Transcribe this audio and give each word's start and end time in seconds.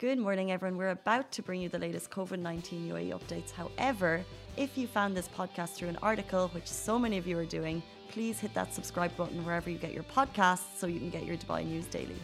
Good 0.00 0.18
morning, 0.18 0.50
everyone. 0.50 0.78
We're 0.78 0.96
about 1.02 1.30
to 1.32 1.42
bring 1.42 1.60
you 1.60 1.68
the 1.68 1.78
latest 1.78 2.10
COVID 2.10 2.38
19 2.38 2.88
UAE 2.88 3.10
updates. 3.10 3.50
However, 3.50 4.24
if 4.56 4.78
you 4.78 4.86
found 4.86 5.14
this 5.14 5.28
podcast 5.28 5.74
through 5.74 5.90
an 5.90 5.98
article, 6.02 6.48
which 6.54 6.66
so 6.66 6.98
many 6.98 7.18
of 7.18 7.26
you 7.26 7.38
are 7.38 7.44
doing, 7.44 7.82
please 8.08 8.40
hit 8.40 8.54
that 8.54 8.72
subscribe 8.72 9.14
button 9.18 9.44
wherever 9.44 9.68
you 9.68 9.76
get 9.76 9.92
your 9.92 10.04
podcasts 10.04 10.78
so 10.78 10.86
you 10.86 11.00
can 11.00 11.10
get 11.10 11.26
your 11.26 11.36
Dubai 11.36 11.66
news 11.66 11.84
daily. 11.84 12.16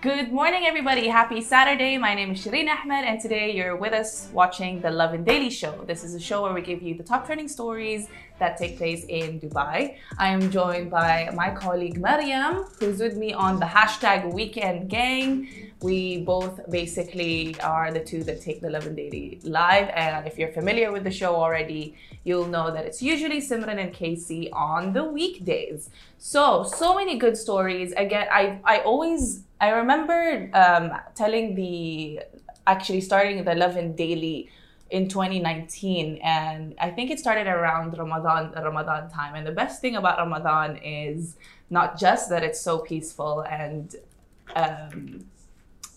Good 0.00 0.32
morning, 0.32 0.64
everybody. 0.64 1.06
Happy 1.06 1.40
Saturday. 1.42 1.96
My 1.96 2.14
name 2.14 2.32
is 2.32 2.44
Shireen 2.44 2.68
Ahmed, 2.68 3.04
and 3.04 3.20
today 3.20 3.54
you're 3.54 3.76
with 3.76 3.92
us 3.92 4.30
watching 4.32 4.80
the 4.80 4.90
Lovin 4.90 5.22
Daily 5.22 5.48
Show. 5.50 5.84
This 5.86 6.02
is 6.02 6.14
a 6.14 6.18
show 6.18 6.42
where 6.42 6.54
we 6.54 6.62
give 6.62 6.82
you 6.82 6.96
the 6.96 7.04
top 7.04 7.26
trending 7.26 7.46
stories 7.46 8.08
that 8.40 8.56
take 8.56 8.78
place 8.78 9.04
in 9.08 9.38
Dubai. 9.38 9.98
I 10.18 10.28
am 10.28 10.50
joined 10.50 10.90
by 10.90 11.30
my 11.34 11.50
colleague 11.50 12.00
Mariam, 12.00 12.64
who's 12.80 12.98
with 12.98 13.16
me 13.16 13.32
on 13.32 13.60
the 13.60 13.66
hashtag 13.66 14.32
Weekend 14.32 14.88
Gang. 14.88 15.71
We 15.82 16.22
both 16.22 16.60
basically 16.70 17.60
are 17.60 17.90
the 17.90 18.00
two 18.00 18.22
that 18.24 18.40
take 18.40 18.60
the 18.60 18.70
Lovin 18.70 18.94
Daily 18.94 19.40
live, 19.42 19.90
and 19.94 20.26
if 20.26 20.38
you're 20.38 20.52
familiar 20.52 20.92
with 20.92 21.02
the 21.02 21.10
show 21.10 21.34
already, 21.34 21.96
you'll 22.22 22.46
know 22.46 22.70
that 22.70 22.84
it's 22.84 23.02
usually 23.02 23.40
Simran 23.40 23.78
and 23.82 23.92
Casey 23.92 24.50
on 24.52 24.92
the 24.92 25.02
weekdays. 25.02 25.90
So, 26.18 26.62
so 26.62 26.94
many 26.94 27.18
good 27.18 27.36
stories. 27.36 27.92
Again, 27.96 28.28
I 28.30 28.60
I 28.64 28.78
always 28.80 29.42
I 29.60 29.70
remember 29.70 30.50
um, 30.54 30.92
telling 31.16 31.56
the 31.56 32.20
actually 32.66 33.00
starting 33.00 33.42
the 33.44 33.54
Lovin 33.54 33.96
Daily 33.96 34.50
in 34.92 35.08
2019 35.08 36.20
and 36.22 36.74
i 36.78 36.90
think 36.90 37.10
it 37.10 37.18
started 37.18 37.46
around 37.46 37.96
ramadan 37.96 38.52
ramadan 38.62 39.08
time 39.08 39.34
and 39.34 39.46
the 39.46 39.50
best 39.50 39.80
thing 39.80 39.96
about 39.96 40.18
ramadan 40.18 40.76
is 40.76 41.36
not 41.70 41.98
just 41.98 42.28
that 42.28 42.42
it's 42.42 42.60
so 42.60 42.78
peaceful 42.80 43.40
and 43.48 43.96
um, 44.54 45.24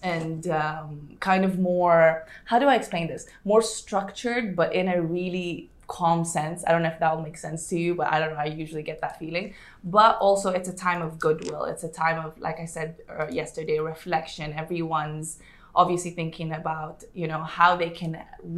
and 0.05 0.48
um, 0.48 1.18
kind 1.20 1.44
of 1.44 1.58
more 1.58 2.26
how 2.46 2.59
do 2.59 2.68
i 2.68 2.76
explain 2.76 3.08
this? 3.08 3.27
More 3.44 3.62
structured 3.62 4.55
but 4.55 4.74
in 4.74 4.88
a 4.88 5.02
really 5.02 5.70
calm 5.88 6.26
sense. 6.26 6.63
I 6.66 6.71
don't 6.71 6.82
know 6.82 6.90
if 6.90 6.99
that 6.99 7.16
will 7.16 7.24
make 7.24 7.38
sense 7.38 7.68
to 7.70 7.77
you 7.77 7.96
but 7.96 8.07
i 8.13 8.20
don't 8.20 8.32
know 8.34 8.40
i 8.40 8.46
usually 8.46 8.84
get 8.84 9.02
that 9.02 9.20
feeling. 9.20 9.54
But 9.84 10.18
also 10.18 10.48
it's 10.52 10.70
a 10.70 10.77
time 10.88 11.02
of 11.02 11.20
goodwill. 11.20 11.65
It's 11.65 11.84
a 11.84 11.93
time 12.04 12.18
of 12.26 12.40
like 12.40 12.60
i 12.60 12.65
said 12.65 12.90
uh, 13.10 13.27
yesterday 13.30 13.80
reflection 13.80 14.54
everyone's 14.54 15.40
obviously 15.84 16.12
thinking 16.12 16.54
about 16.54 17.04
you 17.13 17.27
know 17.27 17.43
how 17.43 17.76
they 17.76 17.90
can 17.90 18.12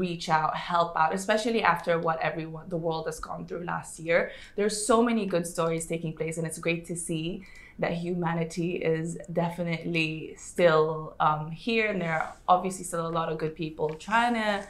reach 0.04 0.30
out 0.30 0.56
help 0.56 0.96
out 0.96 1.16
especially 1.16 1.64
after 1.64 1.98
what 1.98 2.18
everyone 2.22 2.66
the 2.70 2.78
world 2.78 3.06
has 3.08 3.20
gone 3.20 3.46
through 3.48 3.64
last 3.64 4.00
year. 4.00 4.32
There's 4.58 4.78
so 4.86 5.02
many 5.02 5.26
good 5.26 5.48
stories 5.48 5.86
taking 5.88 6.14
place 6.14 6.38
and 6.38 6.46
it's 6.46 6.60
great 6.60 6.86
to 6.92 6.96
see 6.96 7.46
that 7.80 7.94
humanity 7.94 8.76
is 8.76 9.18
definitely 9.32 10.36
still 10.38 11.16
um, 11.20 11.52
here 11.52 11.92
and 11.92 12.02
there 12.02 12.14
are 12.14 12.34
obviously 12.48 12.84
still 12.84 13.08
a 13.08 13.10
lot 13.10 13.32
of 13.32 13.38
good 13.38 13.56
people 13.56 13.90
trying 13.90 14.34
to 14.34 14.68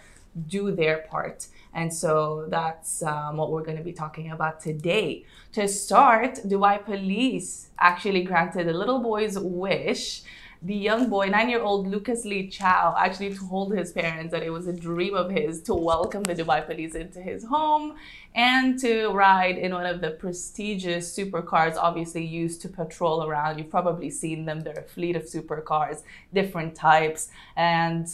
do 0.47 0.71
their 0.71 0.99
part. 1.09 1.47
And 1.73 1.93
so 1.93 2.45
that's 2.49 3.03
um, 3.03 3.37
what 3.37 3.51
we're 3.51 3.63
going 3.63 3.77
to 3.77 3.83
be 3.83 3.93
talking 3.93 4.31
about 4.31 4.59
today. 4.59 5.25
To 5.53 5.67
start 5.67 6.35
dubai 6.45 6.83
police 6.83 7.69
actually 7.79 8.23
granted 8.23 8.67
a 8.67 8.73
little 8.73 8.99
boy's 8.99 9.37
wish 9.39 10.23
the 10.61 10.75
young 10.75 11.09
boy, 11.09 11.27
nine 11.27 11.49
year 11.49 11.61
old 11.61 11.87
Lucas 11.87 12.25
Lee 12.25 12.47
Chow, 12.47 12.95
actually 12.97 13.35
told 13.35 13.73
his 13.73 13.91
parents 13.91 14.31
that 14.31 14.43
it 14.43 14.49
was 14.49 14.67
a 14.67 14.73
dream 14.73 15.13
of 15.13 15.29
his 15.29 15.61
to 15.63 15.73
welcome 15.73 16.23
the 16.23 16.33
Dubai 16.33 16.65
police 16.65 16.95
into 16.95 17.21
his 17.21 17.43
home 17.45 17.95
and 18.33 18.79
to 18.79 19.09
ride 19.09 19.57
in 19.57 19.73
one 19.73 19.85
of 19.85 20.01
the 20.01 20.11
prestigious 20.11 21.15
supercars, 21.15 21.75
obviously 21.77 22.25
used 22.25 22.61
to 22.61 22.69
patrol 22.69 23.23
around. 23.23 23.59
You've 23.59 23.69
probably 23.69 24.09
seen 24.09 24.45
them, 24.45 24.61
they're 24.61 24.73
a 24.73 24.83
fleet 24.83 25.15
of 25.15 25.23
supercars, 25.23 26.01
different 26.33 26.75
types. 26.75 27.29
And 27.55 28.07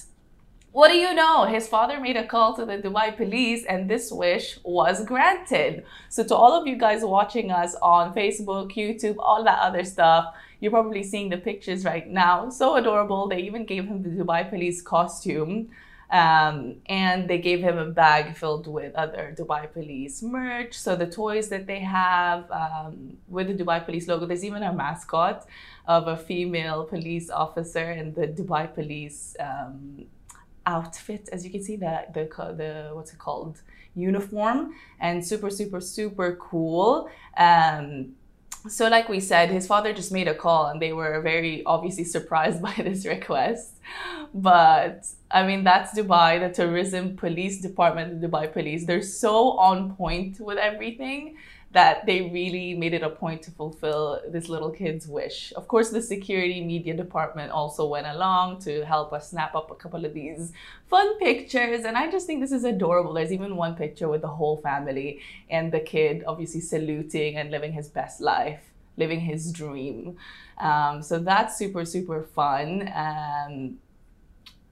what 0.74 0.90
do 0.90 0.96
you 0.96 1.14
know? 1.14 1.46
His 1.46 1.68
father 1.68 2.00
made 2.00 2.18
a 2.18 2.26
call 2.26 2.56
to 2.56 2.66
the 2.66 2.80
Dubai 2.80 3.16
police 3.16 3.64
and 3.66 3.88
this 3.88 4.12
wish 4.12 4.58
was 4.64 5.06
granted. 5.06 5.86
So, 6.10 6.24
to 6.24 6.36
all 6.36 6.60
of 6.60 6.66
you 6.66 6.78
guys 6.78 7.04
watching 7.04 7.52
us 7.52 7.76
on 7.82 8.12
Facebook, 8.16 8.72
YouTube, 8.72 9.18
all 9.20 9.44
that 9.44 9.60
other 9.60 9.84
stuff, 9.84 10.34
you're 10.64 10.76
probably 10.80 11.04
seeing 11.04 11.28
the 11.36 11.42
pictures 11.50 11.84
right 11.84 12.08
now. 12.08 12.50
So 12.50 12.66
adorable. 12.82 13.28
They 13.28 13.42
even 13.50 13.66
gave 13.66 13.84
him 13.92 14.02
the 14.02 14.12
Dubai 14.20 14.50
police 14.50 14.82
costume. 14.82 15.56
Um, 16.22 16.76
and 16.86 17.28
they 17.30 17.40
gave 17.40 17.60
him 17.68 17.78
a 17.80 17.90
bag 18.04 18.38
filled 18.38 18.68
with 18.68 18.94
other 18.94 19.36
Dubai 19.40 19.64
Police 19.78 20.22
merch. 20.22 20.74
So 20.86 20.96
the 20.96 21.08
toys 21.08 21.50
that 21.50 21.66
they 21.66 21.80
have 21.80 22.42
um, 22.52 23.18
with 23.28 23.48
the 23.48 23.58
Dubai 23.62 23.84
Police 23.84 24.08
logo, 24.08 24.28
there's 24.28 24.46
even 24.46 24.62
a 24.62 24.72
mascot 24.72 25.40
of 25.88 26.08
a 26.08 26.16
female 26.16 26.84
police 26.84 27.28
officer 27.32 27.88
in 27.92 28.14
the 28.14 28.28
Dubai 28.28 28.66
Police 28.78 29.36
um, 29.40 30.06
outfit, 30.68 31.24
as 31.34 31.44
you 31.44 31.52
can 31.52 31.64
see, 31.64 31.78
the, 31.78 32.06
the 32.14 32.24
the 32.62 32.92
what's 32.94 33.12
it 33.12 33.18
called 33.18 33.56
uniform, 33.96 34.60
and 35.00 35.26
super 35.26 35.50
super 35.50 35.82
super 35.82 36.30
cool. 36.50 37.10
Um, 37.38 38.14
so 38.70 38.88
like 38.88 39.10
we 39.10 39.20
said 39.20 39.50
his 39.50 39.68
father 39.68 39.94
just 39.94 40.12
made 40.12 40.28
a 40.28 40.34
call 40.36 40.68
and 40.68 40.82
they 40.82 40.94
were 40.94 41.22
very 41.22 41.64
obviously 41.66 42.04
surprised 42.04 42.62
by 42.70 42.74
this 42.78 43.06
request. 43.06 43.76
But 44.34 45.06
i 45.32 45.46
mean 45.46 45.64
that's 45.64 45.98
dubai 45.98 46.40
the 46.40 46.50
tourism 46.54 47.16
police 47.18 47.60
department 47.62 48.22
the 48.22 48.28
dubai 48.28 48.52
police 48.52 48.86
they're 48.86 49.02
so 49.02 49.36
on 49.70 49.96
point 49.96 50.40
with 50.40 50.58
everything 50.58 51.36
that 51.74 52.06
they 52.06 52.22
really 52.30 52.76
made 52.76 52.94
it 52.94 53.02
a 53.02 53.10
point 53.10 53.42
to 53.42 53.52
fulfill 53.52 54.22
this 54.30 54.48
little 54.48 54.70
kid's 54.70 55.08
wish. 55.08 55.52
Of 55.56 55.68
course, 55.68 55.90
the 55.90 56.02
security 56.02 56.64
media 56.64 56.96
department 56.96 57.52
also 57.52 57.88
went 57.88 58.06
along 58.06 58.60
to 58.62 58.86
help 58.86 59.12
us 59.12 59.32
snap 59.32 59.56
up 59.56 59.72
a 59.72 59.76
couple 59.76 60.06
of 60.06 60.14
these 60.14 60.54
fun 60.88 61.18
pictures. 61.18 61.84
And 61.84 61.98
I 61.98 62.12
just 62.12 62.28
think 62.28 62.42
this 62.42 62.52
is 62.52 62.64
adorable. 62.64 63.14
There's 63.14 63.32
even 63.32 63.56
one 63.56 63.76
picture 63.76 64.08
with 64.08 64.22
the 64.22 64.28
whole 64.28 64.58
family 64.58 65.22
and 65.50 65.72
the 65.72 65.80
kid 65.80 66.24
obviously 66.28 66.62
saluting 66.62 67.38
and 67.38 67.50
living 67.50 67.74
his 67.74 67.90
best 67.90 68.22
life, 68.22 68.62
living 68.96 69.20
his 69.20 69.52
dream. 69.52 70.18
Um, 70.60 71.02
so 71.02 71.18
that's 71.18 71.58
super, 71.58 71.86
super 71.86 72.22
fun. 72.22 72.88
Um, 72.94 73.78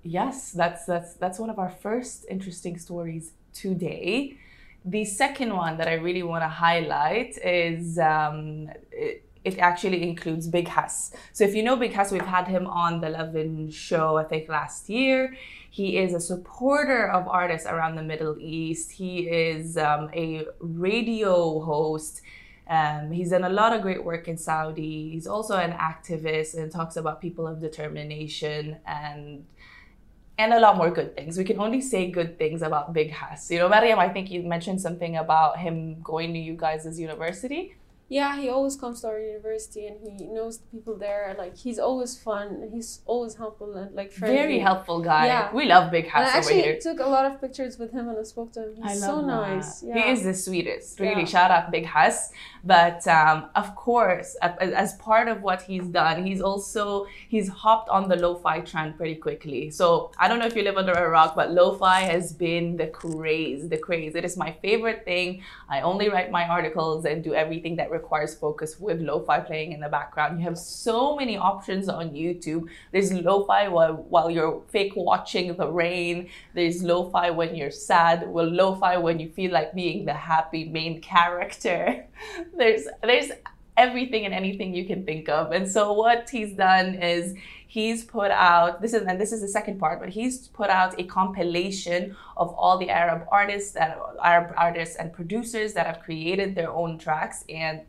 yes, 0.04 0.52
that's 0.52 0.86
that's 0.86 1.16
that's 1.16 1.40
one 1.40 1.50
of 1.50 1.58
our 1.58 1.72
first 1.72 2.26
interesting 2.30 2.78
stories 2.78 3.34
today. 3.54 4.38
The 4.84 5.06
second 5.06 5.56
one 5.56 5.78
that 5.78 5.88
I 5.88 5.94
really 5.94 6.24
want 6.24 6.44
to 6.44 6.48
highlight 6.48 7.38
is 7.44 8.00
um, 8.00 8.70
it, 8.92 9.24
it, 9.44 9.60
actually 9.60 10.02
includes 10.02 10.48
Big 10.48 10.68
Hass. 10.68 11.14
So 11.34 11.44
if 11.44 11.54
you 11.54 11.62
know 11.62 11.76
Big 11.76 11.94
Hass, 11.94 12.12
we've 12.12 12.22
had 12.22 12.48
him 12.48 12.66
on 12.66 13.00
the 13.00 13.10
Lovin 13.10 13.70
show, 13.70 14.18
I 14.18 14.24
think 14.24 14.50
last 14.50 14.90
year. 14.90 15.36
He 15.70 15.98
is 15.98 16.14
a 16.14 16.20
supporter 16.20 17.08
of 17.10 17.28
artists 17.28 17.68
around 17.68 17.96
the 17.96 18.04
Middle 18.04 18.36
East. 18.40 18.92
He 18.92 19.20
is 19.30 19.78
um, 19.78 20.10
a 20.14 20.46
radio 20.60 21.62
host. 21.62 22.22
Um, 22.68 23.12
he's 23.12 23.30
done 23.30 23.44
a 23.44 23.50
lot 23.50 23.74
of 23.74 23.82
great 23.82 24.04
work 24.04 24.28
in 24.28 24.38
Saudi. 24.38 25.12
He's 25.12 25.28
also 25.28 25.58
an 25.58 25.74
activist 25.74 26.58
and 26.58 26.72
talks 26.72 26.96
about 26.96 27.22
people 27.22 27.46
of 27.46 27.62
determination 27.62 28.78
and 28.86 29.46
and 30.42 30.54
a 30.54 30.60
lot 30.60 30.78
more 30.78 30.90
good 30.90 31.16
things. 31.16 31.38
We 31.38 31.44
can 31.44 31.60
only 31.60 31.82
say 31.82 32.10
good 32.10 32.38
things 32.38 32.62
about 32.62 32.94
Big 32.94 33.12
Hass. 33.12 33.50
You 33.52 33.60
know, 33.60 33.70
Mariam, 33.70 34.00
I 34.00 34.10
think 34.10 34.32
you 34.32 34.44
mentioned 34.44 34.82
something 34.82 35.18
about 35.18 35.60
him 35.60 36.02
going 36.02 36.34
to 36.34 36.40
you 36.40 36.56
guys' 36.56 37.00
university 37.00 37.76
yeah, 38.12 38.36
he 38.36 38.50
always 38.50 38.76
comes 38.76 39.00
to 39.02 39.08
our 39.08 39.22
university 39.22 39.88
and 39.88 39.96
he 40.06 40.26
knows 40.26 40.58
the 40.58 40.68
people 40.68 40.98
there. 40.98 41.34
Like 41.38 41.56
he's 41.56 41.80
always 41.80 42.20
fun. 42.20 42.70
He's 42.74 43.00
always 43.06 43.36
helpful 43.36 43.74
and 43.78 43.96
like 43.96 44.12
friendly. 44.12 44.36
Very 44.38 44.60
helpful 44.60 45.02
guy. 45.02 45.28
Yeah. 45.28 45.54
we 45.54 45.64
love 45.66 45.92
Big 45.92 46.10
Hass 46.10 46.28
and 46.28 46.36
I 46.36 46.38
actually 46.38 46.62
here. 46.62 46.78
took 46.78 47.00
a 47.00 47.06
lot 47.06 47.26
of 47.26 47.40
pictures 47.40 47.78
with 47.80 47.94
him 47.94 48.10
and 48.10 48.20
I 48.20 48.24
spoke 48.24 48.52
to 48.56 48.64
him. 48.64 48.76
He's 48.76 48.84
I 48.86 49.08
love 49.08 49.22
so 49.22 49.22
that. 49.22 49.28
nice. 49.28 49.82
Yeah. 49.82 49.94
He 49.94 50.12
is 50.12 50.24
the 50.24 50.34
sweetest. 50.34 51.00
Really, 51.00 51.22
yeah. 51.22 51.26
shout 51.26 51.52
out 51.52 51.72
Big 51.72 51.86
Hass. 51.86 52.34
But 52.66 53.08
um, 53.08 53.46
of 53.56 53.74
course, 53.78 54.36
as 54.42 54.94
part 54.96 55.30
of 55.30 55.42
what 55.42 55.62
he's 55.62 55.88
done, 55.88 56.26
he's 56.26 56.42
also 56.42 57.08
he's 57.30 57.48
hopped 57.48 57.88
on 57.88 58.10
the 58.10 58.18
lo-fi 58.18 58.60
trend 58.60 58.98
pretty 58.98 59.16
quickly. 59.16 59.72
So 59.72 60.12
I 60.20 60.28
don't 60.28 60.40
know 60.40 60.48
if 60.48 60.56
you 60.58 60.64
live 60.64 60.76
under 60.76 60.92
a 60.92 61.10
rock, 61.10 61.34
but 61.34 61.52
lo-fi 61.52 62.02
has 62.02 62.34
been 62.34 62.76
the 62.76 62.88
craze, 62.88 63.70
the 63.70 63.78
craze. 63.78 64.16
It 64.16 64.26
is 64.26 64.36
my 64.36 64.52
favorite 64.62 65.06
thing. 65.06 65.44
I 65.70 65.80
only 65.80 66.10
write 66.10 66.30
my 66.30 66.44
articles 66.44 67.06
and 67.06 67.24
do 67.24 67.34
everything 67.34 67.78
that 67.78 67.90
requires 68.02 68.34
focus 68.36 68.80
with 68.80 69.00
lo-fi 69.02 69.40
playing 69.40 69.72
in 69.72 69.80
the 69.80 69.90
background. 69.90 70.40
You 70.40 70.46
have 70.46 70.58
so 70.58 71.16
many 71.16 71.38
options 71.38 71.90
on 71.90 72.12
YouTube. 72.12 72.64
There's 72.92 73.12
lo-fi 73.14 73.68
while, 73.68 73.96
while 74.14 74.30
you're 74.30 74.62
fake 74.70 74.94
watching 74.96 75.56
the 75.56 75.68
rain. 75.68 76.30
There's 76.54 76.84
lo-fi 76.84 77.30
when 77.30 77.56
you're 77.56 77.72
sad. 77.92 78.28
Well, 78.28 78.50
lo-fi 78.62 78.98
when 78.98 79.20
you 79.20 79.30
feel 79.30 79.52
like 79.52 79.74
being 79.74 80.06
the 80.06 80.14
happy 80.14 80.66
main 80.66 81.02
character. 81.02 82.06
there's 82.58 82.88
there's 83.02 83.32
everything 83.78 84.26
and 84.26 84.34
anything 84.34 84.74
you 84.74 84.86
can 84.86 85.06
think 85.06 85.30
of. 85.30 85.52
And 85.52 85.70
so 85.70 85.94
what 85.94 86.30
he's 86.30 86.54
done 86.54 86.96
is 86.96 87.34
he's 87.68 88.04
put 88.04 88.32
out 88.32 88.82
this 88.82 88.94
is 88.94 89.04
and 89.04 89.20
this 89.20 89.32
is 89.32 89.42
the 89.42 89.48
second 89.48 89.80
part, 89.80 90.00
but 90.00 90.10
he's 90.10 90.48
put 90.50 90.70
out 90.70 91.00
a 91.00 91.04
compilation 91.04 92.16
of 92.38 92.54
all 92.56 92.78
the 92.78 92.90
Arab 92.90 93.26
artists 93.32 93.72
that 93.74 93.98
Arab 94.24 94.54
artists 94.58 94.96
and 94.98 95.14
producers 95.14 95.74
that 95.74 95.86
have 95.86 96.00
created 96.02 96.54
their 96.54 96.72
own 96.72 96.98
tracks 96.98 97.44
and 97.50 97.82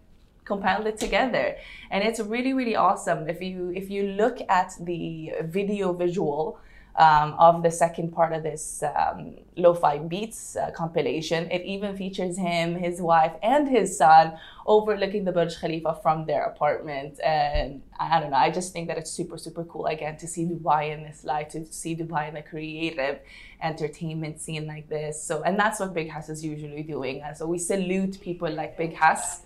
compiled 0.45 0.87
it 0.87 0.99
together. 0.99 1.57
And 1.91 2.05
it's 2.05 2.21
really 2.21 2.53
really 2.53 2.77
awesome 2.77 3.29
if 3.29 3.41
you 3.41 3.73
if 3.75 3.91
you 3.91 4.03
look 4.23 4.39
at 4.49 4.73
the 4.81 5.33
video 5.43 5.93
visual 5.93 6.59
um, 6.97 7.35
of 7.39 7.63
the 7.63 7.71
second 7.71 8.13
part 8.13 8.33
of 8.33 8.43
this 8.43 8.83
um, 8.83 9.37
lo-fi 9.57 9.99
beats 9.99 10.57
uh, 10.57 10.71
compilation. 10.73 11.51
It 11.51 11.63
even 11.65 11.97
features 11.97 12.37
him 12.37 12.75
his 12.75 13.01
wife 13.01 13.33
and 13.43 13.69
his 13.69 13.97
son 13.97 14.39
overlooking 14.67 15.25
the 15.25 15.33
burj 15.33 15.59
khalifa 15.59 15.99
from 16.03 16.27
their 16.27 16.45
apartment. 16.45 17.21
And 17.25 17.83
i 17.99 18.21
don't 18.21 18.31
know 18.31 18.37
i 18.37 18.51
just 18.51 18.73
think 18.73 18.89
that 18.89 18.99
it's 18.99 19.11
super 19.11 19.39
super 19.39 19.65
cool 19.65 19.87
again 19.87 20.17
to 20.19 20.27
see 20.27 20.45
dubai 20.45 20.93
in 20.93 21.03
this 21.03 21.25
light 21.25 21.51
to 21.51 21.65
see 21.73 21.95
dubai 21.97 22.29
in 22.29 22.37
a 22.37 22.43
creative 22.43 23.21
entertainment 23.63 24.41
scene 24.41 24.67
like 24.67 24.89
this. 24.89 25.23
So 25.23 25.43
and 25.43 25.59
that's 25.59 25.81
what 25.81 25.95
big 25.95 26.11
hass 26.11 26.29
is 26.29 26.45
usually 26.45 26.83
doing. 26.83 27.23
And 27.23 27.37
so 27.37 27.47
we 27.47 27.59
salute 27.59 28.21
people 28.21 28.51
like 28.51 28.77
big 28.77 28.95
hass 28.95 29.43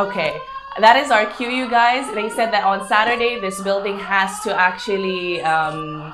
Okay, 0.00 0.40
that 0.78 0.96
is 0.96 1.10
our 1.10 1.26
cue, 1.26 1.50
you 1.50 1.68
guys. 1.68 2.10
They 2.14 2.30
said 2.30 2.50
that 2.54 2.64
on 2.64 2.88
Saturday, 2.88 3.38
this 3.38 3.60
building 3.60 3.98
has 3.98 4.40
to 4.44 4.54
actually 4.58 5.42
um, 5.42 6.10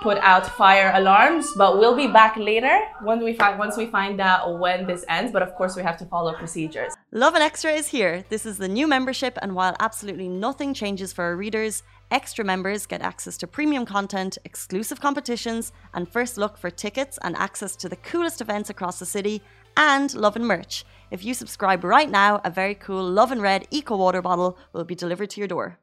put 0.00 0.16
out 0.22 0.46
fire 0.46 0.90
alarms, 0.94 1.52
but 1.54 1.78
we'll 1.78 1.94
be 1.94 2.06
back 2.06 2.38
later 2.38 2.78
once 3.02 3.22
we 3.22 3.34
find 3.34 3.58
once 3.58 3.76
we 3.76 3.88
find 3.88 4.22
out 4.22 4.58
when 4.58 4.86
this 4.86 5.04
ends. 5.10 5.32
But 5.32 5.42
of 5.42 5.54
course, 5.54 5.76
we 5.76 5.82
have 5.82 5.98
to 5.98 6.06
follow 6.06 6.32
procedures. 6.32 6.94
Lovin 7.12 7.42
Extra 7.42 7.72
is 7.72 7.88
here. 7.88 8.24
This 8.30 8.46
is 8.46 8.56
the 8.56 8.68
new 8.68 8.86
membership, 8.86 9.38
and 9.42 9.54
while 9.54 9.76
absolutely 9.80 10.30
nothing 10.30 10.72
changes 10.72 11.12
for 11.12 11.24
our 11.24 11.36
readers, 11.36 11.82
extra 12.10 12.42
members 12.42 12.86
get 12.86 13.02
access 13.02 13.36
to 13.36 13.46
premium 13.46 13.84
content, 13.84 14.38
exclusive 14.46 14.98
competitions, 14.98 15.72
and 15.92 16.08
first 16.08 16.38
look 16.38 16.56
for 16.56 16.70
tickets 16.70 17.18
and 17.20 17.36
access 17.36 17.76
to 17.76 17.90
the 17.90 17.96
coolest 17.96 18.40
events 18.40 18.70
across 18.70 18.98
the 18.98 19.04
city 19.04 19.42
and 19.76 20.14
Lovin 20.14 20.44
merch. 20.44 20.84
If 21.10 21.24
you 21.24 21.34
subscribe 21.34 21.84
right 21.84 22.10
now, 22.10 22.40
a 22.44 22.50
very 22.50 22.74
cool 22.74 23.08
Lovin 23.08 23.40
Red 23.40 23.66
Eco 23.70 23.96
Water 23.96 24.22
bottle 24.22 24.58
will 24.72 24.84
be 24.84 24.94
delivered 24.94 25.30
to 25.30 25.40
your 25.40 25.48
door. 25.48 25.78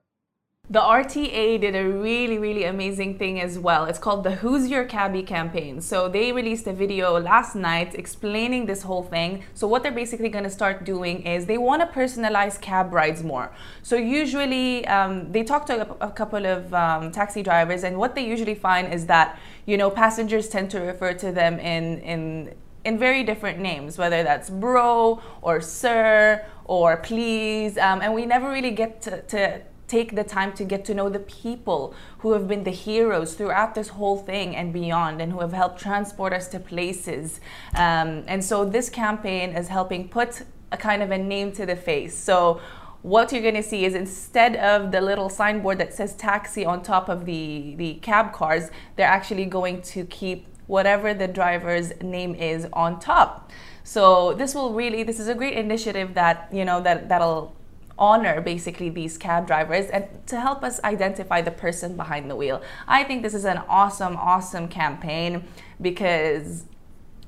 The 0.69 0.79
RTA 0.79 1.59
did 1.59 1.75
a 1.75 1.83
really, 1.85 2.37
really 2.37 2.63
amazing 2.63 3.17
thing 3.17 3.41
as 3.41 3.59
well. 3.59 3.83
It's 3.83 3.99
called 3.99 4.23
the 4.23 4.35
Who's 4.35 4.69
Your 4.69 4.85
Cabbie 4.85 5.21
campaign. 5.21 5.81
So 5.81 6.07
they 6.07 6.31
released 6.31 6.65
a 6.67 6.71
video 6.71 7.19
last 7.19 7.53
night 7.53 7.95
explaining 7.95 8.65
this 8.65 8.83
whole 8.83 9.03
thing. 9.03 9.43
So 9.55 9.67
what 9.67 9.83
they're 9.83 9.91
basically 9.91 10.29
going 10.29 10.45
to 10.45 10.49
start 10.49 10.85
doing 10.85 11.23
is 11.23 11.47
they 11.47 11.57
want 11.57 11.81
to 11.81 11.87
personalize 11.87 12.59
cab 12.61 12.93
rides 12.93 13.23
more. 13.23 13.51
So 13.81 13.97
usually 13.97 14.87
um, 14.87 15.33
they 15.33 15.43
talk 15.43 15.65
to 15.65 15.81
a, 15.81 16.07
a 16.07 16.11
couple 16.11 16.45
of 16.45 16.73
um, 16.73 17.11
taxi 17.11 17.43
drivers, 17.43 17.83
and 17.83 17.97
what 17.97 18.15
they 18.15 18.25
usually 18.25 18.55
find 18.55 18.93
is 18.93 19.05
that 19.07 19.37
you 19.65 19.75
know 19.75 19.89
passengers 19.89 20.47
tend 20.47 20.71
to 20.71 20.79
refer 20.79 21.13
to 21.15 21.33
them 21.33 21.59
in 21.59 21.99
in 21.99 22.55
in 22.85 22.97
very 22.99 23.23
different 23.23 23.59
names, 23.59 23.97
whether 23.97 24.23
that's 24.23 24.49
bro 24.49 25.21
or 25.41 25.61
sir 25.61 26.45
or 26.65 26.97
please. 26.97 27.77
Um, 27.77 28.01
and 28.01 28.13
we 28.13 28.25
never 28.25 28.49
really 28.49 28.71
get 28.71 29.01
to, 29.03 29.21
to 29.23 29.61
take 29.87 30.15
the 30.15 30.23
time 30.23 30.53
to 30.53 30.63
get 30.63 30.83
to 30.85 30.93
know 30.93 31.09
the 31.09 31.19
people 31.19 31.93
who 32.19 32.33
have 32.33 32.47
been 32.47 32.63
the 32.63 32.71
heroes 32.71 33.35
throughout 33.35 33.75
this 33.75 33.89
whole 33.89 34.17
thing 34.17 34.55
and 34.55 34.73
beyond 34.73 35.21
and 35.21 35.31
who 35.31 35.39
have 35.39 35.53
helped 35.53 35.79
transport 35.79 36.33
us 36.33 36.47
to 36.47 36.59
places. 36.59 37.39
Um, 37.75 38.23
and 38.27 38.43
so 38.43 38.65
this 38.65 38.89
campaign 38.89 39.51
is 39.51 39.67
helping 39.67 40.09
put 40.09 40.43
a 40.71 40.77
kind 40.77 41.03
of 41.03 41.11
a 41.11 41.17
name 41.17 41.51
to 41.53 41.65
the 41.65 41.75
face. 41.75 42.17
So 42.17 42.59
what 43.03 43.31
you're 43.33 43.41
going 43.41 43.53
to 43.55 43.63
see 43.63 43.83
is 43.85 43.95
instead 43.95 44.55
of 44.55 44.91
the 44.91 45.01
little 45.01 45.29
signboard 45.29 45.77
that 45.77 45.93
says 45.93 46.15
taxi 46.15 46.65
on 46.65 46.81
top 46.81 47.09
of 47.09 47.25
the, 47.25 47.75
the 47.77 47.95
cab 47.95 48.31
cars, 48.33 48.71
they're 48.95 49.05
actually 49.05 49.45
going 49.45 49.81
to 49.81 50.05
keep 50.05 50.47
whatever 50.67 51.13
the 51.13 51.27
driver's 51.27 51.91
name 52.01 52.35
is 52.35 52.67
on 52.73 52.99
top. 52.99 53.51
So 53.83 54.33
this 54.33 54.55
will 54.55 54.73
really, 54.73 55.03
this 55.03 55.19
is 55.19 55.27
a 55.27 55.35
great 55.35 55.57
initiative 55.57 56.13
that, 56.13 56.47
you 56.51 56.63
know, 56.63 56.81
that, 56.81 57.09
that'll 57.09 57.53
honor 57.97 58.41
basically 58.41 58.89
these 58.89 59.17
cab 59.17 59.45
drivers 59.45 59.87
and 59.87 60.07
to 60.25 60.39
help 60.39 60.63
us 60.63 60.81
identify 60.83 61.41
the 61.41 61.51
person 61.51 61.95
behind 61.95 62.29
the 62.29 62.35
wheel. 62.35 62.61
I 62.87 63.03
think 63.03 63.23
this 63.23 63.33
is 63.33 63.45
an 63.45 63.61
awesome, 63.69 64.15
awesome 64.17 64.67
campaign 64.67 65.43
because 65.81 66.63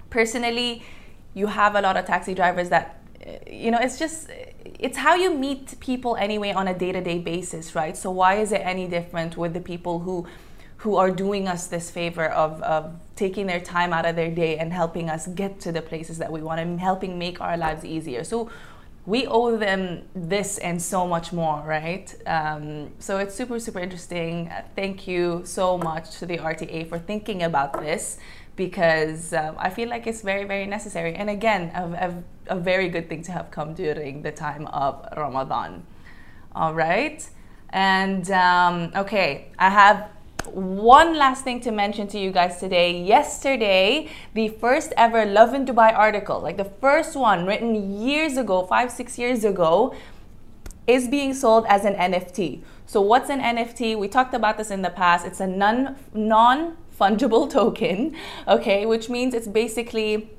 personally, 0.09 0.83
you 1.35 1.47
have 1.47 1.75
a 1.75 1.81
lot 1.81 1.97
of 1.97 2.05
taxi 2.05 2.33
drivers 2.33 2.69
that 2.69 3.01
eh, 3.21 3.37
you 3.51 3.69
know 3.69 3.77
it's 3.79 3.99
just 3.99 4.29
it's 4.79 4.97
how 4.97 5.13
you 5.13 5.31
meet 5.33 5.79
people 5.79 6.15
anyway 6.15 6.51
on 6.51 6.67
a 6.67 6.73
day-to-day 6.73 7.19
basis 7.19 7.75
right 7.75 7.95
so 7.95 8.09
why 8.09 8.35
is 8.35 8.51
it 8.51 8.61
any 8.63 8.87
different 8.87 9.37
with 9.37 9.53
the 9.53 9.59
people 9.59 9.99
who 9.99 10.25
who 10.85 10.97
are 10.97 11.09
doing 11.09 11.47
us 11.47 11.65
this 11.65 11.89
favor 11.89 12.27
of, 12.27 12.61
of 12.61 12.93
taking 13.15 13.47
their 13.47 13.59
time 13.59 13.91
out 13.91 14.05
of 14.05 14.15
their 14.15 14.29
day 14.29 14.59
and 14.59 14.71
helping 14.71 15.09
us 15.09 15.25
get 15.25 15.59
to 15.59 15.71
the 15.71 15.81
places 15.81 16.19
that 16.19 16.31
we 16.31 16.43
want 16.43 16.59
and 16.61 16.79
helping 16.79 17.17
make 17.17 17.41
our 17.41 17.57
lives 17.57 17.83
easier. 17.83 18.23
So 18.23 18.51
we 19.07 19.25
owe 19.25 19.57
them 19.57 20.03
this 20.13 20.59
and 20.59 20.79
so 20.79 21.07
much 21.07 21.33
more, 21.33 21.63
right? 21.65 22.13
Um, 22.27 22.91
so 22.99 23.17
it's 23.17 23.33
super, 23.33 23.59
super 23.59 23.79
interesting. 23.79 24.51
Thank 24.75 25.07
you 25.07 25.41
so 25.43 25.75
much 25.79 26.19
to 26.19 26.27
the 26.27 26.37
RTA 26.37 26.87
for 26.87 26.99
thinking 26.99 27.41
about 27.41 27.81
this 27.81 28.19
because 28.55 29.33
um, 29.33 29.55
I 29.57 29.71
feel 29.71 29.89
like 29.89 30.05
it's 30.05 30.21
very, 30.21 30.43
very 30.43 30.67
necessary. 30.67 31.15
And 31.15 31.31
again, 31.31 31.71
a, 31.73 32.23
a, 32.47 32.55
a 32.57 32.59
very 32.59 32.89
good 32.89 33.09
thing 33.09 33.23
to 33.23 33.31
have 33.31 33.49
come 33.49 33.73
during 33.73 34.21
the 34.21 34.31
time 34.31 34.67
of 34.67 35.03
Ramadan. 35.17 35.83
All 36.53 36.75
right. 36.75 37.27
And 37.71 38.29
um, 38.29 38.91
okay, 38.95 39.47
I 39.57 39.71
have 39.71 40.14
one 40.47 41.17
last 41.17 41.43
thing 41.43 41.59
to 41.61 41.71
mention 41.71 42.07
to 42.09 42.19
you 42.19 42.31
guys 42.31 42.59
today. 42.59 43.01
Yesterday, 43.01 44.09
the 44.33 44.49
first 44.49 44.93
ever 44.97 45.25
Lovin 45.25 45.65
Dubai 45.65 45.95
article, 45.95 46.39
like 46.39 46.57
the 46.57 46.71
first 46.85 47.15
one 47.15 47.45
written 47.45 48.01
years 48.01 48.37
ago, 48.37 48.65
five, 48.65 48.91
six 48.91 49.17
years 49.17 49.43
ago, 49.43 49.95
is 50.87 51.07
being 51.07 51.33
sold 51.33 51.65
as 51.67 51.85
an 51.85 51.95
NFT. 51.95 52.61
So 52.85 53.01
what's 53.01 53.29
an 53.29 53.41
NFT? 53.41 53.97
We 53.97 54.07
talked 54.07 54.33
about 54.33 54.57
this 54.57 54.69
in 54.69 54.81
the 54.81 54.89
past. 54.89 55.25
It's 55.25 55.39
a 55.39 55.47
non 55.47 55.95
non 56.13 56.77
fungible 56.99 57.49
token, 57.59 58.15
okay, 58.47 58.85
which 58.85 59.09
means 59.09 59.33
it's 59.33 59.47
basically 59.47 60.29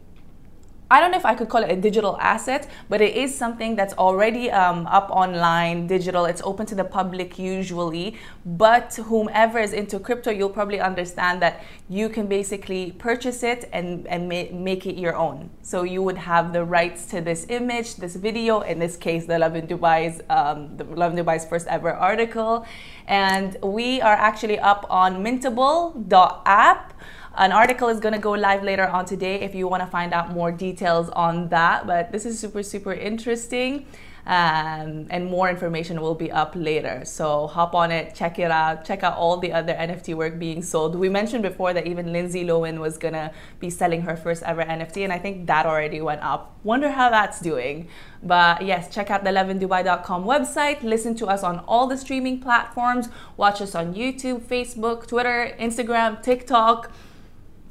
I 0.88 1.00
don't 1.00 1.11
know 1.11 1.17
if 1.17 1.27
I 1.27 1.35
could 1.35 1.49
call 1.49 1.65
it 1.65 1.71
a 1.71 1.75
digital 1.75 2.17
asset, 2.19 2.69
but 2.88 3.00
it 3.00 3.17
is 3.17 3.37
something 3.37 3.75
that's 3.75 3.93
already 3.94 4.53
um, 4.53 4.87
up 4.87 5.11
online, 5.11 5.88
digital. 5.88 6.27
It's 6.27 6.41
open 6.43 6.65
to 6.67 6.77
the 6.77 6.85
public 6.85 7.41
usually. 7.41 8.17
But 8.44 8.94
whomever 8.94 9.59
is 9.59 9.73
into 9.73 9.99
crypto, 9.99 10.31
you'll 10.31 10.49
probably 10.49 10.79
understand 10.79 11.43
that 11.43 11.65
you 11.88 12.09
can 12.09 12.29
basically 12.29 12.93
purchase 12.93 13.43
it 13.43 13.69
and, 13.73 14.06
and 14.06 14.29
ma 14.29 14.44
make 14.53 14.87
it 14.87 14.97
your 14.97 15.17
own. 15.17 15.50
So 15.62 15.83
you 15.83 16.05
would 16.05 16.19
have 16.19 16.53
the 16.53 16.65
rights 16.65 17.06
to 17.06 17.21
this 17.21 17.47
image, 17.49 17.97
this 17.97 18.15
video, 18.15 18.61
in 18.61 18.79
this 18.79 18.97
case, 18.97 19.27
the 19.27 19.41
Lovin 19.41 19.67
Dubai's, 19.67 20.23
um, 20.31 20.77
the 20.77 20.85
Lovin 20.85 21.19
Dubai's 21.19 21.45
first 21.45 21.66
ever 21.66 21.93
article. 21.93 22.64
And 23.09 23.57
we 23.61 24.00
are 24.00 24.14
actually 24.14 24.61
up 24.61 24.87
on 24.88 25.25
mintable.app. 25.25 26.93
An 27.38 27.52
article 27.52 27.88
is 27.88 28.00
going 28.00 28.14
to 28.14 28.19
go 28.19 28.31
live 28.31 28.62
later 28.62 28.87
on 28.87 29.05
today 29.05 29.40
if 29.40 29.55
you 29.55 29.69
want 29.69 29.83
to 29.83 29.87
find 29.87 30.14
out 30.14 30.31
more 30.31 30.50
details 30.50 31.11
on 31.11 31.50
that. 31.50 31.87
But 31.87 32.11
this 32.11 32.25
is 32.25 32.38
super, 32.38 32.62
super 32.62 32.95
interesting. 32.95 33.87
Um, 34.26 35.07
and 35.11 35.26
more 35.26 35.49
information 35.49 36.00
will 36.00 36.16
be 36.16 36.33
up 36.33 36.55
later. 36.57 37.05
So 37.05 37.47
hop 37.47 37.76
on 37.76 37.93
it, 37.93 38.12
check 38.14 38.40
it 38.40 38.50
out, 38.50 38.85
check 38.85 39.05
out 39.05 39.16
all 39.16 39.37
the 39.37 39.52
other 39.52 39.73
NFT 39.73 40.16
work 40.16 40.37
being 40.37 40.62
sold. 40.62 40.97
We 40.97 41.09
mentioned 41.09 41.45
before 41.45 41.73
that 41.75 41.87
even 41.87 42.12
Lindsay 42.12 42.45
Lohan 42.45 42.81
was 42.81 42.99
gonna 42.99 43.31
be 43.61 43.71
selling 43.71 44.02
her 44.02 44.16
first 44.16 44.43
ever 44.43 44.64
NFT, 44.64 45.05
and 45.05 45.12
I 45.12 45.19
think 45.21 45.47
that 45.47 45.64
already 45.64 46.00
went 46.00 46.23
up. 46.23 46.59
Wonder 46.64 46.90
how 46.90 47.09
that's 47.09 47.38
doing. 47.38 47.87
But 48.21 48.62
yes, 48.62 48.93
check 48.93 49.12
out 49.12 49.23
the 49.23 49.31
lovindubai.com 49.31 50.25
website, 50.25 50.83
listen 50.83 51.14
to 51.16 51.26
us 51.28 51.45
on 51.45 51.61
all 51.61 51.87
the 51.87 51.97
streaming 51.97 52.40
platforms, 52.40 53.09
watch 53.37 53.61
us 53.61 53.76
on 53.76 53.95
YouTube, 53.95 54.40
Facebook, 54.40 55.07
Twitter, 55.07 55.55
Instagram, 55.61 56.21
TikTok 56.21 56.90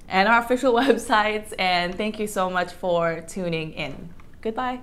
and 0.07 0.27
our 0.27 0.39
official 0.39 0.73
websites. 0.83 1.53
And 1.59 1.95
thank 1.95 2.19
you 2.19 2.27
so 2.27 2.49
much 2.49 2.71
for 2.71 3.21
tuning 3.27 3.73
in. 3.73 4.09
Goodbye. 4.41 4.79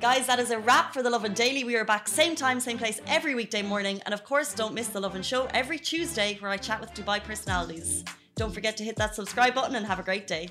Guys, 0.00 0.26
that 0.26 0.40
is 0.40 0.50
a 0.50 0.58
wrap 0.58 0.92
for 0.92 1.02
the 1.02 1.10
Lovin 1.10 1.32
Daily. 1.32 1.62
We 1.62 1.76
are 1.76 1.84
back 1.84 2.08
same 2.08 2.34
time, 2.34 2.58
same 2.58 2.76
place 2.76 3.00
every 3.06 3.36
weekday 3.36 3.62
morning. 3.62 4.02
And 4.04 4.12
of 4.12 4.24
course, 4.24 4.52
don't 4.52 4.74
miss 4.74 4.88
the 4.88 5.00
Lovin 5.00 5.22
Show 5.22 5.46
every 5.54 5.78
Tuesday 5.78 6.36
where 6.40 6.50
I 6.50 6.56
chat 6.56 6.80
with 6.80 6.92
Dubai 6.92 7.22
personalities. 7.22 8.04
Don't 8.34 8.52
forget 8.52 8.76
to 8.78 8.84
hit 8.84 8.96
that 8.96 9.14
subscribe 9.14 9.54
button 9.54 9.76
and 9.76 9.86
have 9.86 10.00
a 10.00 10.02
great 10.02 10.26
day. 10.26 10.48